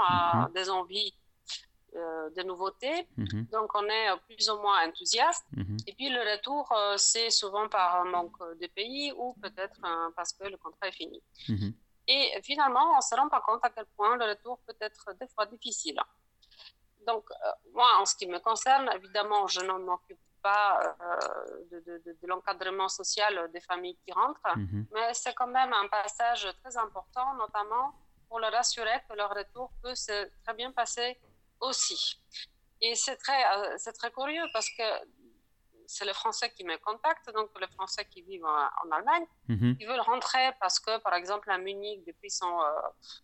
des 0.54 0.70
envies, 0.70 1.16
euh, 1.96 2.30
des 2.32 2.44
nouveautés. 2.44 3.08
Mhm. 3.18 3.48
Donc, 3.52 3.70
on 3.76 3.86
est 3.88 4.08
plus 4.28 4.50
ou 4.50 4.58
moins 4.58 4.88
enthousiaste. 4.88 5.46
Mhm. 5.56 5.78
Et 5.88 5.94
puis, 5.94 6.10
le 6.10 6.20
retour, 6.20 6.72
euh, 6.72 6.98
c'est 6.98 7.30
souvent 7.30 7.68
par 7.70 8.06
manque 8.06 8.40
de 8.62 8.68
pays 8.68 9.12
ou 9.16 9.34
peut-être 9.42 9.80
parce 10.16 10.34
que 10.34 10.46
le 10.48 10.58
contrat 10.58 10.88
est 10.88 10.92
fini. 10.92 11.22
Et 12.08 12.42
finalement, 12.44 12.94
on 12.94 12.98
ne 12.98 13.02
se 13.02 13.16
rend 13.16 13.30
pas 13.30 13.42
compte 13.42 13.64
à 13.64 13.70
quel 13.70 13.86
point 13.96 14.18
le 14.18 14.26
retour 14.26 14.60
peut 14.68 14.76
être 14.82 15.14
des 15.20 15.28
fois 15.28 15.46
difficile. 15.46 16.00
Donc, 17.08 17.26
moi, 17.74 17.88
en 18.00 18.06
ce 18.06 18.16
qui 18.16 18.28
me 18.28 18.40
concerne, 18.40 18.90
évidemment, 18.96 19.48
je 19.48 19.62
n'en 19.62 19.80
m'occupe 19.80 20.20
pas 20.44 20.96
euh, 21.02 21.80
de, 21.86 22.28
l'encadrement 22.28 22.90
social 22.90 23.50
des 23.52 23.62
familles 23.62 23.98
qui 24.06 24.12
rentrent, 24.12 24.58
mhm. 24.58 24.86
mais 24.94 25.14
c'est 25.14 25.34
quand 25.34 25.48
même 25.48 25.74
un 25.74 25.88
passage 25.88 26.48
très 26.62 26.78
important, 26.78 27.34
notamment 27.36 27.96
pour 28.28 28.40
leur 28.40 28.54
assurer 28.56 28.98
que 29.10 29.16
leur 29.16 29.34
retour 29.34 29.72
peut 29.82 29.96
se 29.96 30.30
très 30.44 30.54
bien 30.54 30.72
passer 30.72 31.18
aussi. 31.60 32.22
Et 32.82 32.96
c'est 32.96 33.16
très, 33.18 33.44
euh, 33.58 33.76
c'est 33.78 33.94
très 33.94 34.12
curieux 34.12 34.44
parce 34.54 34.70
que 34.70 34.84
c'est 35.88 36.06
les 36.06 36.14
Français 36.14 36.50
qui 36.52 36.64
me 36.64 36.78
contactent, 36.78 37.30
donc 37.34 37.50
les 37.60 37.68
Français 37.68 38.06
qui 38.06 38.22
vivent 38.24 38.46
en, 38.46 38.92
Allemagne, 38.92 39.26
Mhm. 39.50 39.78
ils 39.80 39.88
veulent 39.88 40.00
rentrer 40.02 40.52
parce 40.60 40.80
que, 40.80 40.98
par 41.00 41.14
exemple, 41.14 41.50
à 41.52 41.58
Munich, 41.58 42.04
des 42.06 42.14
prix 42.14 42.30
sont 42.32 42.62
euh, 42.62 42.72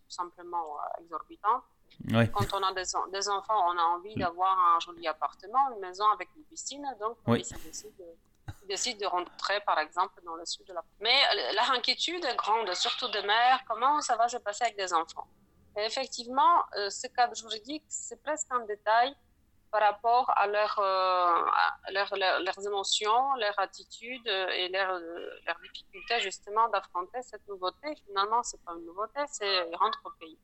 simplement 0.08 0.76
euh, 0.78 1.02
exorbitants. 1.02 1.62
Quand 2.32 2.54
on 2.54 2.62
a 2.62 2.72
des, 2.72 2.94
en- 2.96 3.06
des 3.08 3.28
enfants, 3.28 3.60
on 3.70 3.76
a 3.76 3.82
envie 3.82 4.14
d'avoir 4.14 4.56
un 4.58 4.80
joli 4.80 5.06
appartement, 5.08 5.70
une 5.74 5.80
maison 5.80 6.06
avec 6.12 6.28
une 6.36 6.44
piscine, 6.44 6.86
donc 7.00 7.18
Oui. 7.26 7.42
ils 7.50 7.62
décident 7.62 7.94
de, 7.98 8.16
ils 8.62 8.68
décident 8.68 8.98
de 9.00 9.06
rentrer, 9.06 9.60
par 9.62 9.78
exemple, 9.78 10.20
dans 10.22 10.36
le 10.36 10.44
sud 10.46 10.66
de 10.66 10.72
la 10.72 10.82
Mais 11.00 11.18
euh, 11.34 11.52
leur 11.52 11.70
inquiétude 11.72 12.24
est 12.24 12.36
grande, 12.36 12.72
surtout 12.74 13.08
des 13.08 13.22
mères, 13.22 13.60
comment 13.66 14.00
ça 14.00 14.16
va 14.16 14.28
se 14.28 14.36
passer 14.38 14.64
avec 14.64 14.76
des 14.76 14.92
enfants? 14.94 15.26
Et 15.76 15.84
effectivement, 15.84 16.64
euh, 16.76 16.90
ce 16.90 17.06
cadre 17.08 17.34
juridique, 17.34 17.84
c'est 17.88 18.20
presque 18.22 18.48
un 18.50 18.64
détail 18.66 19.14
par 19.70 19.82
rapport 19.82 20.28
à, 20.36 20.46
leur, 20.48 20.78
euh, 20.80 20.82
à 21.86 21.90
leur- 21.92 22.16
leur- 22.16 22.40
leurs 22.40 22.66
émotions, 22.66 23.34
leurs 23.34 23.56
attitudes 23.60 24.26
euh, 24.26 24.48
et 24.48 24.68
leurs 24.68 24.98
leurs 25.46 25.60
difficultés 25.62 26.18
justement 26.20 26.68
d'affronter 26.70 27.22
cette 27.22 27.46
nouveauté. 27.46 27.94
Finalement, 28.06 28.42
c'est 28.42 28.60
pas 28.64 28.72
une 28.72 28.84
nouveauté, 28.84 29.20
c'est 29.28 29.68
ils 29.70 29.76
rentrent 29.76 30.00
au 30.04 30.10
pays. 30.18 30.36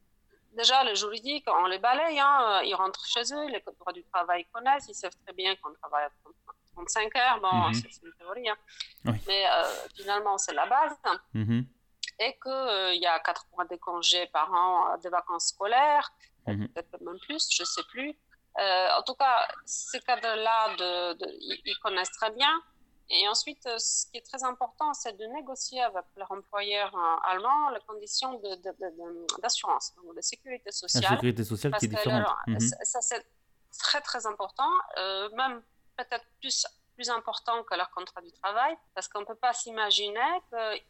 Déjà, 0.53 0.85
le 0.85 0.95
juridique, 0.95 1.45
on 1.49 1.67
les 1.67 1.79
balaye, 1.81 2.19
hein, 2.21 2.63
ils 2.65 2.75
rentrent 2.77 3.05
chez 3.05 3.25
eux, 3.35 3.47
les 3.49 3.61
droits 3.81 3.93
du 3.93 4.05
travail 4.05 4.47
connaissent, 4.53 4.87
ils 4.89 4.95
savent 4.95 5.17
très 5.25 5.35
bien 5.35 5.55
qu'on 5.57 5.75
travaille 5.75 6.05
à 6.05 6.11
30 6.23 6.35
35 6.77 7.17
heures, 7.17 7.41
bon, 7.41 7.53
Mhm. 7.69 7.75
c'est 7.75 7.91
c'est 7.91 8.03
une 8.07 8.13
théorie, 8.19 8.49
hein. 8.49 8.57
Oui. 9.07 9.19
mais 9.27 9.45
euh, 9.51 9.65
finalement, 9.97 10.37
c'est 10.39 10.53
la 10.55 10.67
base 10.67 10.93
Mhm. 11.35 11.67
Et 12.19 12.39
qu'il 12.43 13.01
y 13.03 13.07
a 13.07 13.19
quatre 13.21 13.45
mois 13.55 13.65
de 13.67 13.77
congés 13.77 14.27
par 14.29 14.53
an, 14.53 14.93
euh, 14.93 14.97
des 14.99 15.09
vacances 15.09 15.49
scolaires, 15.49 16.11
euh, 16.49 16.53
Mhm. 16.53 16.69
peut-être 16.69 17.01
même 17.03 17.19
plus, 17.21 17.47
je 17.51 17.63
ne 17.63 17.67
sais 17.67 17.83
plus. 17.91 18.19
Euh, 18.59 18.89
en 18.99 19.03
tout 19.03 19.15
cas, 19.15 19.47
ces 19.67 20.01
cadres-là, 20.01 20.77
de, 20.77 21.13
de- 21.19 21.39
ils, 21.67 21.77
connaissent 21.83 22.13
très 22.13 22.31
bien. 22.31 22.51
Et 23.11 23.29
ensuite, 23.29 23.65
euh, 23.67 23.77
ce 23.79 24.07
qui 24.11 24.17
est 24.17 24.27
très 24.27 24.43
important, 24.45 24.93
c'est 24.95 25.13
de 25.17 25.27
négocier 25.27 25.81
avec 25.83 26.05
leur 26.17 26.31
employeur 26.33 26.93
euh, 26.97 27.31
allemand 27.31 27.69
les 27.71 27.81
conditions 27.87 28.33
de- 28.35 28.55
de- 28.57 28.71
de- 28.81 28.97
de- 28.99 29.41
d'assurance, 29.43 29.95
donc 29.97 30.17
de 30.17 30.21
sécurité 30.23 30.65
La 30.67 30.73
sociale. 30.73 31.05
sécurité 31.15 31.45
sociale 31.45 31.71
Parce 31.73 31.81
qui 31.81 31.87
est 31.87 31.89
différente. 31.91 32.23
leur- 32.23 32.43
Mhm. 32.47 32.61
ça, 32.61 32.77
ça, 32.83 33.01
c'est 33.03 33.27
très 33.79 34.01
très 34.01 34.27
important, 34.27 34.71
euh, 34.99 35.29
même 35.37 35.63
peut-être 35.99 36.25
plus 36.41 36.67
plus 36.97 37.09
important 37.11 37.63
que 37.65 37.75
leur 37.81 37.91
contrat 37.91 38.21
du 38.23 38.33
travail, 38.33 38.73
parce 38.95 39.07
qu'on 39.09 39.21
ne 39.21 39.25
peut 39.25 39.41
pas 39.47 39.53
s'imaginer 39.53 40.31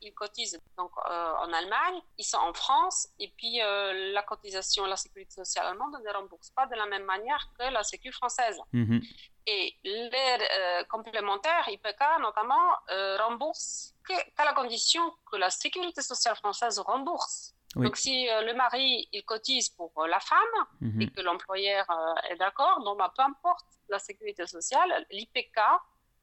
qu'ils 0.01 0.15
cotisent 0.15 0.61
donc, 0.79 0.93
euh, 0.97 1.33
en 1.45 1.53
Allemagne, 1.53 1.99
ils 2.19 2.25
sont 2.33 2.39
en 2.39 2.55
France, 2.55 3.09
et 3.19 3.29
puis 3.37 3.61
euh, 3.61 4.13
la 4.13 4.23
cotisation, 4.23 4.83
la 4.87 4.97
sécurité 4.97 5.35
sociale 5.43 5.67
allemande 5.67 5.97
ne 6.05 6.13
rembourse 6.19 6.51
pas 6.51 6.67
de 6.67 6.75
la 6.83 6.87
même 6.87 7.05
manière 7.05 7.43
que 7.59 7.65
la 7.79 7.83
sécu 7.83 8.11
française. 8.13 8.59
Mhm. 8.73 9.01
Et 9.49 9.75
les 9.85 10.11
euh, 10.59 10.85
complémentaires, 10.85 11.69
IPK 11.69 12.03
notamment, 12.21 12.69
euh, 12.91 13.17
remboursent 13.19 13.95
qu'à 14.07 14.45
la 14.45 14.53
condition 14.55 15.03
que 15.31 15.37
la 15.37 15.51
sécurité 15.51 16.03
sociale 16.03 16.37
française 16.37 16.79
rembourse. 16.81 17.53
Oui. 17.77 17.85
Donc 17.85 17.97
si 17.97 18.29
euh, 18.31 18.41
le 18.43 18.55
mari, 18.55 19.09
il 19.13 19.25
cotise 19.25 19.69
pour 19.69 19.93
euh, 19.99 20.07
la 20.09 20.21
femme, 20.21 20.57
Mhm. 20.81 21.01
et 21.03 21.11
que 21.11 21.21
l'employeur 21.21 21.85
euh, 21.91 22.31
est 22.31 22.37
d'accord, 22.37 22.83
donc 22.85 22.99
bah, 22.99 23.13
peu 23.17 23.23
importe 23.23 23.67
la 23.89 23.99
sécurité 23.99 24.47
sociale, 24.47 24.91
l'IPK 25.11 25.59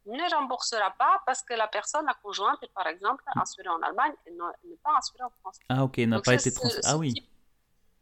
ne 0.06 0.36
remboursera 0.36 0.92
pas 0.92 1.22
parce 1.26 1.42
que 1.42 1.54
la 1.54 1.68
personne, 1.68 2.06
la 2.06 2.14
conjointe, 2.16 2.62
est 2.62 2.74
par 2.74 2.88
exemple 2.88 3.24
assurée 3.42 3.70
en 3.70 3.82
Allemagne 3.82 4.14
et 4.26 4.32
n'est 4.32 4.76
pas 4.84 4.98
assurée 4.98 5.24
en 5.24 5.32
France. 5.42 5.60
Ah 5.70 5.84
ok, 5.84 5.98
n'a 6.00 6.22
pas 6.22 6.34
été 6.34 6.50
ce- 6.52 6.56
transféré. 6.56 6.82
ce 6.84 6.90
Ah 6.90 6.98
oui. 6.98 7.14
type- 7.14 7.30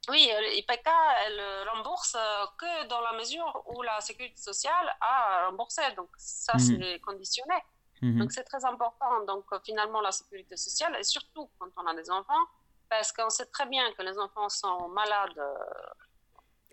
Oui, 0.09 0.31
euh, 0.33 0.41
l'IPK, 0.55 0.87
elle 1.27 1.39
euh, 1.39 1.63
rembourse 1.73 2.15
euh, 2.15 2.45
que 2.57 2.87
dans 2.87 3.01
la 3.01 3.13
mesure 3.13 3.63
où 3.67 3.83
la 3.83 4.01
sécurité 4.01 4.41
sociale 4.41 4.87
a 4.99 5.45
remboursé. 5.47 5.83
Donc 5.95 6.09
ça, 6.17 6.53
Mhm. 6.53 6.59
c'est 6.59 6.99
conditionné. 7.01 7.53
Mhm. 8.01 8.17
Donc 8.19 8.31
c'est 8.31 8.43
très 8.43 8.65
important. 8.65 9.23
Donc 9.25 9.45
finalement, 9.63 10.01
la 10.01 10.11
sécurité 10.11 10.57
sociale, 10.57 10.95
et 10.99 11.03
surtout 11.03 11.49
quand 11.59 11.69
on 11.77 11.85
a 11.85 11.93
des 11.93 12.09
enfants, 12.09 12.43
parce 12.89 13.11
qu'on 13.11 13.29
sait 13.29 13.45
très 13.45 13.67
bien 13.67 13.93
que 13.93 14.01
les 14.01 14.17
enfants 14.17 14.49
sont 14.49 14.87
malades 14.89 15.39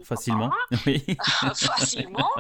Facilement. 0.04 0.50
Oui. 0.87 1.04
facilement. 1.54 2.30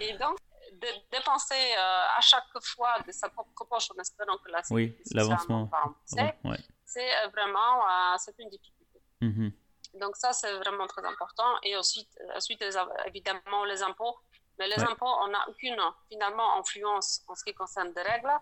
Et 0.00 0.12
donc, 0.18 0.38
de 0.82 0.88
dépenser 1.16 1.54
euh, 1.76 2.18
à 2.18 2.20
chaque 2.20 2.44
fois 2.72 2.94
de 3.06 3.12
sa 3.12 3.28
propre 3.28 3.64
poche 3.70 3.88
en 3.94 3.98
espérant 4.00 4.36
que 4.38 4.50
la 4.50 4.58
Oui, 4.70 4.88
sécurité 4.88 5.04
sociale 5.04 5.28
l'avancement. 5.28 5.70
Ouais, 6.16 6.38
ouais. 6.50 6.58
c'est 6.84 7.10
euh, 7.24 7.28
vraiment 7.28 7.86
euh, 7.88 8.16
c'est 8.18 8.34
une 8.38 8.50
difficulté. 8.50 9.00
Mhm. 9.20 9.52
Donc 10.00 10.16
ça, 10.16 10.32
c'est 10.32 10.54
vraiment 10.62 10.86
très 10.86 11.04
important. 11.04 11.50
Et 11.62 11.76
ensuite, 11.76 12.08
ensuite 12.34 12.60
les 12.62 12.76
évidemment, 13.06 13.64
les 13.64 13.82
impôts. 13.82 14.16
Mais 14.58 14.66
les 14.68 14.76
Ouais. 14.78 14.90
impôts, 14.90 15.14
on 15.24 15.28
n'a 15.28 15.48
aucune, 15.48 15.80
finalement, 16.10 16.58
influence 16.58 17.22
en 17.28 17.34
ce 17.34 17.42
qui 17.44 17.54
concerne 17.54 17.92
des 17.94 18.02
règles. 18.02 18.32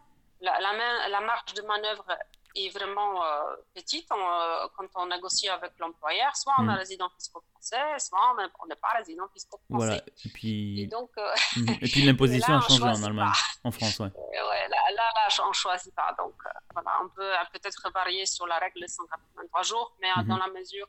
La, 0.41 0.59
la, 0.61 0.73
main- 0.73 1.09
la 1.09 1.21
marge 1.21 1.55
de 1.55 1.63
manœuvre 1.63 2.07
est 2.55 2.69
vraiment 2.71 3.25
euh, 3.25 3.57
petite 3.75 4.07
on, 4.11 4.17
euh, 4.17 4.67
quand 4.77 4.87
on 4.97 5.07
négocie 5.07 5.49
avec 5.49 5.73
l'employeur. 5.79 6.35
Soit 6.37 6.53
on 6.59 6.63
Mm. 6.65 6.71
est 6.71 6.75
résident 6.75 7.09
fiscal 7.11 7.43
français, 7.53 7.99
soit 7.99 8.19
on 8.61 8.67
n'est- 8.67 8.75
pas 8.77 8.89
résident 8.97 9.29
fiscal 9.29 9.59
français. 9.69 9.87
Voilà. 9.87 9.97
Et 9.97 10.27
Et 10.27 10.31
puis, 10.33 10.87
donc, 10.89 11.11
euh, 11.19 11.33
et 11.83 11.89
puis 11.89 12.03
l'imposition 12.07 12.55
a 12.57 12.61
changé 12.61 12.83
en 12.83 13.03
Allemagne, 13.05 13.31
pas. 13.63 13.69
en 13.69 13.71
France, 13.71 13.99
ouais. 14.01 14.11
Ouais, 14.51 14.69
là, 14.69 14.79
là, 14.97 15.03
là, 15.15 15.29
on 15.45 15.49
ne 15.49 15.53
choisit 15.55 15.95
pas. 15.95 16.13
Donc, 16.19 16.35
euh, 16.47 16.51
voilà, 16.73 16.91
on 17.05 17.09
peut 17.09 17.31
peut-être 17.53 17.91
varier 17.93 18.27
sur 18.27 18.47
la 18.47 18.59
règle 18.59 18.81
des 18.81 18.89
183 18.89 19.63
jours, 19.63 19.95
mais 20.01 20.09
euh, 20.11 20.23
Mhm. 20.23 20.29
dans 20.29 20.39
la 20.39 20.49
mesure 20.49 20.89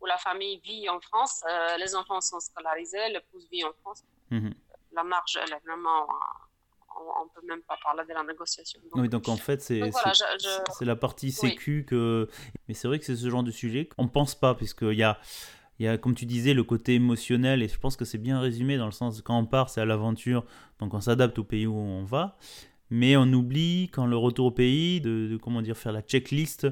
où 0.00 0.06
la 0.06 0.18
famille 0.18 0.58
vit 0.60 0.88
en 0.88 1.00
France, 1.00 1.44
les 1.78 1.94
enfants 1.94 2.20
sont 2.20 2.40
scolarisés, 2.40 3.08
l'épouse 3.10 3.46
vit 3.50 3.64
en 3.64 3.72
France, 3.82 4.02
Mhm. 4.30 4.52
la 4.92 5.04
marge, 5.04 5.38
elle 5.40 5.52
est 5.52 5.60
vraiment. 5.66 6.08
On 6.96 7.24
ne 7.24 7.30
peut 7.40 7.46
même 7.46 7.62
pas 7.62 7.76
parler 7.82 8.02
de 8.08 8.14
la 8.14 8.22
négociation. 8.24 8.80
Donc, 8.92 9.02
Oui, 9.02 9.08
donc 9.08 9.28
en 9.28 9.36
fait, 9.36 9.60
c'est 9.62 9.90
voilà, 9.90 10.12
je- 10.40 10.84
la 10.84 10.96
partie 10.96 11.32
sécu 11.32 11.84
que. 11.86 12.28
Mais 12.68 12.74
c'est 12.74 12.88
vrai 12.88 12.98
que 12.98 13.04
c'est 13.04 13.16
ce 13.16 13.28
genre 13.30 13.42
de 13.42 13.50
sujet 13.50 13.86
qu'on 13.86 14.04
ne 14.04 14.08
pense 14.08 14.34
pas, 14.34 14.54
puisqu'il 14.54 14.94
y 14.94 15.02
a, 15.02 15.18
il 15.78 15.84
y 15.86 15.88
a, 15.88 15.98
comme 15.98 16.14
tu 16.14 16.26
disais, 16.26 16.54
le 16.54 16.64
côté 16.64 16.94
émotionnel, 16.94 17.62
et 17.62 17.68
je 17.68 17.78
pense 17.78 17.96
que 17.96 18.04
c'est 18.04 18.18
bien 18.18 18.40
résumé 18.40 18.76
dans 18.76 18.86
le 18.86 18.92
sens 18.92 19.20
quand 19.22 19.38
on 19.38 19.46
part, 19.46 19.70
c'est 19.70 19.80
à 19.80 19.84
l'aventure, 19.84 20.44
donc 20.78 20.94
on 20.94 21.00
s'adapte 21.00 21.38
au 21.38 21.44
pays 21.44 21.66
où 21.66 21.74
on 21.74 22.04
va, 22.04 22.36
mais 22.90 23.16
on 23.16 23.24
oublie, 23.32 23.88
quand 23.92 24.06
le 24.06 24.16
retour 24.16 24.46
au 24.46 24.50
pays, 24.50 25.00
de, 25.00 25.28
de, 25.28 25.36
comment 25.36 25.62
dire, 25.62 25.76
faire 25.76 25.92
la 25.92 26.02
checklist 26.02 26.66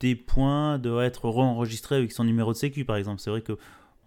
des 0.00 0.16
points, 0.16 0.78
de 0.78 0.98
être 1.00 1.28
re-enregistré 1.28 1.96
avec 1.96 2.12
son 2.12 2.24
numéro 2.24 2.52
de 2.52 2.56
sécu, 2.58 2.84
par 2.84 2.96
exemple. 2.96 3.20
C'est 3.20 3.30
vrai 3.30 3.42
que. 3.42 3.56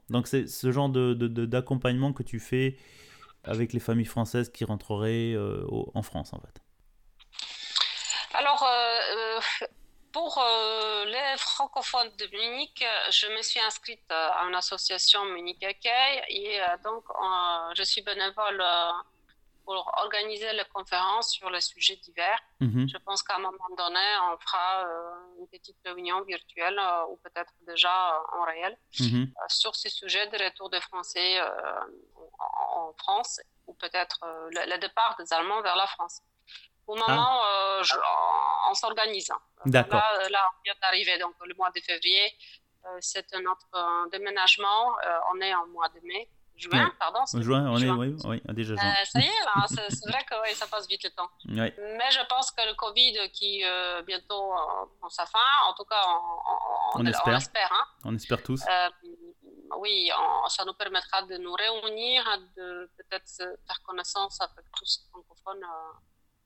Donc 0.10 0.28
c'est 0.28 0.48
ce 0.48 0.72
genre 0.72 0.90
de- 0.90 1.14
d'accompagnement 1.14 2.14
que 2.14 2.24
tu 2.24 2.40
fais 2.40 2.76
avec 3.44 3.74
les 3.74 3.80
familles 3.80 4.06
françaises 4.06 4.50
qui 4.50 4.66
rentreraient 4.66 5.34
euh, 5.34 5.66
en 5.94 6.02
France, 6.04 6.34
en 6.34 6.40
fait. 6.40 6.62
Alors, 8.34 8.64
euh, 8.64 9.38
euh, 9.40 9.66
pour 10.12 10.44
les 11.06 11.38
francophones 11.38 12.10
de 12.18 12.28
Munich, 12.28 12.84
je 13.12 13.28
me 13.28 13.42
suis 13.42 13.60
inscrite 13.60 14.04
à 14.10 14.44
une 14.48 14.56
association 14.56 15.24
Munich 15.26 15.64
Accueil 15.64 16.24
et 16.30 16.60
donc 16.84 17.04
je 17.76 17.84
suis 17.84 18.02
bénévole 18.02 18.64
pour 19.70 19.84
organiser 20.06 20.52
les 20.60 20.66
conférences 20.78 21.30
sur 21.38 21.48
les 21.56 21.62
sujets 21.72 21.98
divers. 22.08 22.42
Mhm. 22.60 22.88
Je 22.94 22.98
pense 23.06 23.22
qu'à 23.26 23.36
un 23.36 23.44
moment 23.50 23.70
donné, 23.82 24.06
on 24.32 24.36
fera 24.46 24.68
euh, 24.88 25.40
une 25.40 25.48
petite 25.56 25.78
réunion 25.86 26.20
virtuelle 26.34 26.80
euh, 26.80 27.10
ou 27.10 27.18
peut-être 27.26 27.54
déjà 27.72 27.96
euh, 28.16 28.38
en 28.40 28.44
réel 28.54 28.74
Mhm. 29.00 29.24
sur 29.60 29.74
ces 29.82 29.92
sujets 30.00 30.26
de 30.34 30.38
retour 30.46 30.68
des 30.76 30.82
Français 30.90 31.32
en, 32.46 32.80
en 32.80 32.94
France 33.02 33.40
ou 33.68 33.74
peut-être 33.84 34.20
le, 34.56 34.62
le 34.74 34.78
départ 34.86 35.16
des 35.20 35.32
Allemands 35.36 35.62
vers 35.62 35.76
la 35.84 35.86
France. 35.96 36.16
Au 36.88 36.96
moment, 36.96 37.36
euh, 37.46 37.84
je- 37.84 37.94
on, 38.14 38.72
on 38.72 38.74
s'organise. 38.74 39.30
hein. 39.30 39.42
D'accord. 39.66 40.00
Là, 40.00 40.30
là, 40.36 40.42
on 40.52 40.62
vient 40.66 40.74
d'arriver, 40.82 41.16
donc 41.20 41.36
le 41.46 41.54
mois 41.60 41.70
de 41.76 41.80
février, 41.90 42.26
c'est 43.02 43.32
notre 43.50 44.10
déménagement. 44.10 44.82
On 45.32 45.40
est 45.42 45.54
en 45.62 45.68
mois 45.68 45.90
de 45.90 46.00
mai, 46.10 46.24
juin, 46.60 46.86
Ouais. 46.86 46.92
pardon. 47.00 47.20
Juin, 47.42 47.66
on 47.72 47.78
est, 47.78 47.90
oui, 47.90 48.16
oui, 48.26 48.42
déjà 48.54 48.76
juin. 48.76 48.84
Euh, 48.92 49.06
ça 49.06 49.20
y 49.20 49.24
est, 49.24 49.46
là, 49.46 49.66
c'est 49.90 50.10
vrai 50.12 50.24
que 50.30 50.36
oui, 50.44 50.54
ça 50.54 50.68
passe 50.68 50.88
vite 50.88 51.04
le 51.04 51.10
temps. 51.12 51.30
Ouais. 51.48 51.74
Mais 51.98 52.12
je 52.12 52.20
pense 52.28 52.52
que 52.52 52.62
le 52.68 52.76
Covid 52.76 53.32
qui 53.32 53.64
euh, 53.64 54.02
bientôt 54.04 54.52
prend 55.00 55.10
sa 55.10 55.26
fin, 55.26 55.40
en 55.68 55.74
tout 55.74 55.86
cas, 55.86 56.02
on, 56.96 57.00
On 57.02 57.06
espère. 57.06 57.36
espère, 57.38 57.72
hein. 57.72 57.86
On 58.06 58.16
espère 58.16 58.44
tous. 58.44 58.62
Euh, 58.70 58.90
oui, 59.78 60.10
ça 60.48 60.66
nous 60.66 60.74
permettra 60.74 61.22
de 61.24 61.38
nous 61.38 61.54
réunir, 61.54 62.24
de 62.58 62.90
peut-être 62.98 63.26
faire 63.38 63.82
connaissance 63.84 64.40
avec 64.42 64.66
tous 64.76 64.86
ces 64.86 65.02
francophones 65.10 65.66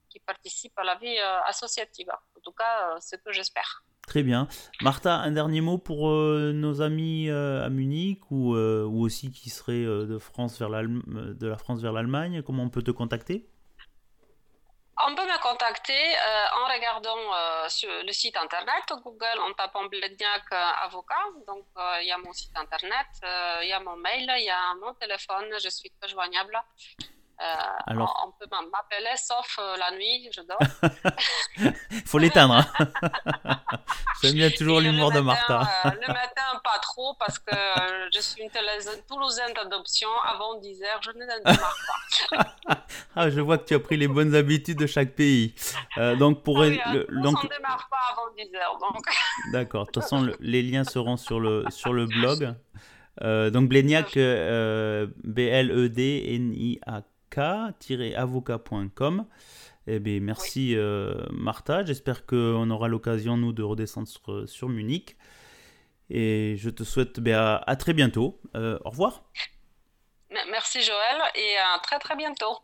qui 0.10 0.20
participent 0.20 0.78
à 0.78 0.84
la 0.84 0.96
vie 0.96 1.18
associative. 1.46 2.10
En 2.38 2.42
tout 2.42 2.52
cas, 2.52 2.96
c'est 3.00 3.18
ce 3.18 3.24
que 3.24 3.32
j'espère. 3.32 3.84
Très 4.08 4.22
bien. 4.22 4.48
Martha, 4.82 5.16
un 5.16 5.32
dernier 5.32 5.62
mot 5.62 5.78
pour 5.78 6.10
euh, 6.10 6.52
nos 6.54 6.82
amis 6.82 7.30
euh, 7.30 7.66
à 7.66 7.70
Munich 7.70 8.20
ou, 8.32 8.54
euh, 8.54 8.84
ou 8.84 9.02
aussi 9.02 9.32
qui 9.32 9.50
seraient 9.50 9.86
de, 9.86 10.20
France 10.20 10.60
vers 10.60 10.70
de 10.70 11.48
la 11.48 11.58
France 11.58 11.82
vers 11.82 11.94
l'Allemagne? 11.94 12.42
Comment 12.44 12.64
on 12.64 12.70
peut 12.70 12.84
te 12.84 12.92
contacter? 12.92 13.48
On 15.06 15.16
peut 15.16 15.26
me 15.26 15.42
contacter 15.42 16.00
en 16.56 16.74
regardant 16.74 17.68
sur 17.68 17.90
le 18.06 18.12
site 18.12 18.38
internet 18.38 18.84
Google 19.04 19.40
en 19.40 19.52
tapant 19.54 19.86
Bledniak 19.86 20.44
avocat. 20.84 21.16
Donc 21.48 21.66
il 22.02 22.08
y 22.08 22.12
a 22.12 22.18
mon 22.18 22.32
site 22.32 22.56
internet, 22.56 23.08
il 23.64 23.68
y 23.68 23.74
a 23.74 23.80
mon 23.80 23.98
mail, 23.98 24.32
il 24.38 24.46
y 24.46 24.50
a 24.50 24.76
mon 24.76 24.94
téléphone, 24.94 25.46
je 25.62 25.70
suis 25.70 25.92
très 26.00 26.10
joignable. 26.10 26.58
Alors... 27.86 28.26
On 28.26 28.32
peut 28.32 28.50
m'appeler 28.50 29.16
sauf 29.18 29.60
la 29.78 29.96
nuit, 29.98 30.30
je 30.34 30.42
dors. 30.42 30.60
Il 31.92 32.02
faut 32.06 32.18
l'éteindre. 32.18 32.56
Hein. 32.56 32.88
J'aime 34.22 34.36
bien 34.36 34.50
toujours 34.50 34.80
l'humour 34.80 35.12
de 35.12 35.20
Martha. 35.20 35.68
le 35.84 36.08
matin, 36.08 36.62
pas 36.64 36.80
trop, 36.82 37.16
parce 37.20 37.40
que 37.40 37.56
je 38.14 38.20
suis 38.20 38.44
une 38.44 38.50
Toulousaine 39.08 39.54
d'adoption. 39.54 40.08
Avant 40.26 40.60
10 40.60 40.84
heures, 40.84 41.02
je 41.02 41.12
ne 41.12 41.26
démarre 41.26 41.76
pas. 42.32 42.56
ah, 43.16 43.30
je 43.30 43.42
vois 43.42 43.58
que 43.58 43.66
tu 43.66 43.74
as 43.74 43.80
pris 43.80 43.98
les 43.98 44.08
bonnes 44.08 44.36
habitudes 44.36 44.78
de 44.78 44.88
chaque 44.88 45.14
pays. 45.16 45.54
donc, 46.18 46.44
pour. 46.44 46.62
Ah 46.62 46.68
oui, 46.68 46.80
le, 46.94 47.22
donc... 47.22 47.38
on 47.40 47.44
ne 47.44 47.50
démarre 47.50 47.90
pas 47.90 48.14
avant 48.14 48.34
10 48.38 48.56
heures. 48.56 48.78
Donc... 48.80 49.06
D'accord. 49.52 49.86
De 49.88 49.92
toute 49.92 50.04
façon, 50.04 50.32
les 50.40 50.62
liens 50.62 50.84
seront 50.84 51.18
sur 51.18 51.40
le, 51.40 51.66
sur 51.70 51.94
le 51.94 52.06
blog. 52.06 52.56
Euh, 53.22 53.50
donc 53.50 53.70
Bléniac, 53.70 54.18
euh, 54.18 55.08
B-L-E-D-N-I-A-K-avocat.com. 57.36 59.26
Eh 59.86 60.00
bien, 60.00 60.20
merci 60.22 60.76
euh, 60.76 61.26
Martha. 61.32 61.84
J'espère 61.84 62.26
qu'on 62.26 62.70
aura 62.70 62.88
l'occasion, 62.88 63.38
nous, 63.38 63.52
de 63.52 63.64
redescendre 63.64 64.08
sur, 64.48 64.70
Munich. 64.70 65.18
Et 66.10 66.56
je 66.58 66.70
te 66.70 66.84
souhaite 66.84 67.20
ben, 67.20 67.62
à, 67.66 67.76
très 67.76 67.94
bientôt. 67.94 68.40
au 68.56 68.90
revoir. 68.90 69.24
Merci 70.50 70.82
Joël 70.82 71.22
et 71.36 71.58
à 71.58 71.80
très 71.80 72.00
très 72.00 72.16
bientôt. 72.16 72.58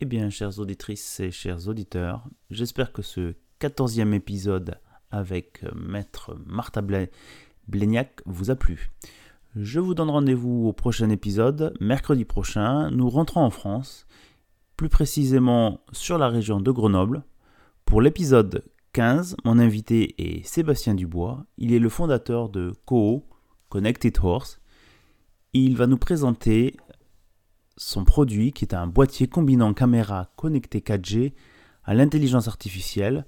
Eh 0.00 0.04
bien, 0.04 0.30
chères 0.30 0.60
auditrices 0.60 1.18
et 1.18 1.32
chers 1.32 1.66
auditeurs, 1.66 2.24
j'espère 2.50 2.92
que 2.92 3.02
ce 3.02 3.34
quatorzième 3.58 4.14
épisode 4.14 4.78
avec 5.10 5.64
euh, 5.64 5.72
maître 5.74 6.38
Martha 6.46 6.84
Bléniac 7.66 8.20
vous 8.24 8.52
a 8.52 8.54
plu. 8.54 8.92
Je 9.56 9.80
vous 9.80 9.94
donne 9.94 10.10
rendez-vous 10.10 10.68
au 10.68 10.72
prochain 10.72 11.10
épisode, 11.10 11.74
mercredi 11.80 12.24
prochain. 12.24 12.92
Nous 12.92 13.10
rentrons 13.10 13.40
en 13.40 13.50
France, 13.50 14.06
plus 14.76 14.88
précisément 14.88 15.80
sur 15.90 16.16
la 16.16 16.28
région 16.28 16.60
de 16.60 16.70
Grenoble. 16.70 17.24
Pour 17.84 18.00
l'épisode 18.00 18.62
15, 18.92 19.34
mon 19.44 19.58
invité 19.58 20.14
est 20.16 20.46
Sébastien 20.46 20.94
Dubois. 20.94 21.44
Il 21.56 21.72
est 21.72 21.80
le 21.80 21.88
fondateur 21.88 22.50
de 22.50 22.72
COO, 22.84 23.26
Connected 23.68 24.16
Horse. 24.22 24.60
Il 25.54 25.76
va 25.76 25.88
nous 25.88 25.98
présenter 25.98 26.76
son 27.78 28.04
produit 28.04 28.52
qui 28.52 28.64
est 28.64 28.74
un 28.74 28.86
boîtier 28.86 29.28
combinant 29.28 29.72
caméra 29.72 30.30
connectée 30.36 30.80
4G 30.80 31.32
à 31.84 31.94
l'intelligence 31.94 32.48
artificielle 32.48 33.24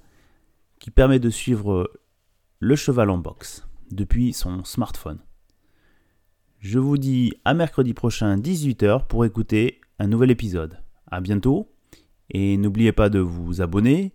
qui 0.78 0.90
permet 0.90 1.18
de 1.18 1.30
suivre 1.30 1.90
le 2.58 2.76
cheval 2.76 3.10
en 3.10 3.18
boxe 3.18 3.66
depuis 3.90 4.32
son 4.32 4.64
smartphone. 4.64 5.20
Je 6.58 6.78
vous 6.78 6.98
dis 6.98 7.32
à 7.44 7.54
mercredi 7.54 7.94
prochain 7.94 8.36
18h 8.36 9.06
pour 9.06 9.24
écouter 9.24 9.80
un 9.98 10.08
nouvel 10.08 10.30
épisode. 10.30 10.78
A 11.10 11.20
bientôt 11.20 11.72
et 12.28 12.56
n'oubliez 12.56 12.92
pas 12.92 13.08
de 13.08 13.18
vous 13.18 13.62
abonner 13.62 14.12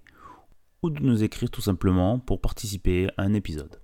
ou 0.84 0.89
de 0.89 1.01
nous 1.01 1.24
écrire 1.24 1.50
tout 1.50 1.62
simplement 1.62 2.20
pour 2.20 2.42
participer 2.42 3.10
à 3.18 3.24
un 3.24 3.34
épisode. 3.34 3.80